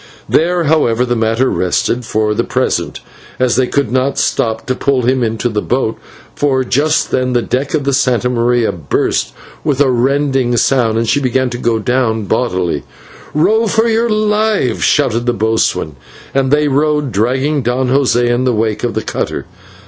There, 0.27 0.63
however, 0.63 1.05
the 1.05 1.15
matter 1.15 1.47
rested 1.51 2.05
for 2.05 2.33
the 2.33 2.43
present, 2.43 3.01
as 3.37 3.55
they 3.55 3.67
could 3.67 3.91
not 3.91 4.17
stop 4.17 4.65
to 4.65 4.73
pull 4.73 5.03
him 5.03 5.21
into 5.21 5.47
the 5.47 5.61
boat, 5.61 5.95
for 6.35 6.63
just 6.63 7.11
then 7.11 7.33
the 7.33 7.43
deck 7.43 7.75
of 7.75 7.83
the 7.83 7.91
/Santa 7.91 8.31
Maria/ 8.33 8.71
burst 8.71 9.31
with 9.63 9.79
a 9.79 9.91
rending 9.91 10.57
sound, 10.57 10.97
and 10.97 11.07
she 11.07 11.19
began 11.19 11.51
to 11.51 11.59
go 11.59 11.77
down 11.77 12.23
bodily. 12.23 12.81
"Row 13.35 13.67
for 13.67 13.87
your 13.87 14.09
lives," 14.09 14.81
shouted 14.81 15.27
the 15.27 15.33
boatswain, 15.33 15.97
and 16.33 16.49
they 16.49 16.67
rowed, 16.67 17.11
dragging 17.11 17.61
Don 17.61 17.87
José 17.89 18.25
in 18.27 18.43
the 18.43 18.53
wake 18.55 18.83
of 18.83 18.95
the 18.95 19.03
cutter. 19.03 19.45